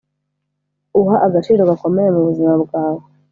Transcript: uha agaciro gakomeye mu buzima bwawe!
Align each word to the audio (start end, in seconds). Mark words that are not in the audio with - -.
uha 1.01 1.15
agaciro 1.27 1.61
gakomeye 1.69 2.09
mu 2.15 2.21
buzima 2.27 2.53
bwawe! 2.63 3.03